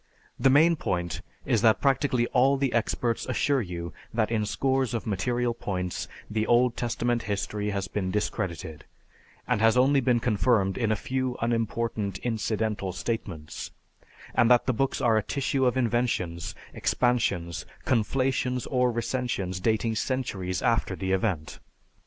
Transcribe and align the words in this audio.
"The 0.39 0.49
main 0.49 0.77
point 0.77 1.21
is 1.45 1.61
that 1.61 1.79
practically 1.79 2.25
all 2.33 2.57
the 2.57 2.73
experts 2.73 3.27
assure 3.27 3.61
you 3.61 3.93
that 4.11 4.31
in 4.31 4.47
scores 4.47 4.95
of 4.95 5.05
material 5.05 5.53
points 5.53 6.07
the 6.27 6.47
Old 6.47 6.75
Testament 6.75 7.21
history 7.29 7.69
has 7.69 7.87
been 7.87 8.09
discredited, 8.09 8.83
and 9.47 9.61
has 9.61 9.77
only 9.77 10.01
been 10.01 10.19
confirmed 10.19 10.75
in 10.75 10.91
a 10.91 10.95
few 10.95 11.37
unimportant 11.39 12.17
incidental 12.23 12.91
statements; 12.93 13.69
and 14.33 14.49
that 14.49 14.65
the 14.65 14.73
books 14.73 15.01
are 15.01 15.17
a 15.17 15.21
tissue 15.21 15.65
of 15.67 15.77
inventions, 15.77 16.55
expansions, 16.73 17.67
conflations, 17.85 18.65
or 18.71 18.91
recensions 18.91 19.59
dating 19.61 19.97
centuries 19.97 20.63
after 20.63 20.95
the 20.95 21.11
event." 21.11 21.59